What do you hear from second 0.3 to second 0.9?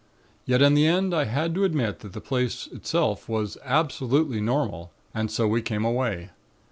"Yet, in the